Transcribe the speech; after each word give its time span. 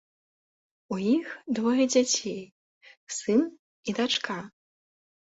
У 0.95 0.97
іх 1.15 1.27
двое 1.59 1.83
дзяцей, 1.95 2.39
сын 3.19 3.43
і 3.47 3.91
дачка. 4.01 4.39